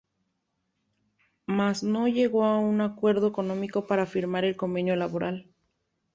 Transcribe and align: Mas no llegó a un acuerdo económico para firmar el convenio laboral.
Mas 1.45 1.83
no 1.83 2.07
llegó 2.07 2.43
a 2.45 2.57
un 2.57 2.81
acuerdo 2.81 3.27
económico 3.27 3.85
para 3.85 4.07
firmar 4.07 4.45
el 4.45 4.57
convenio 4.57 4.95
laboral. 4.95 5.45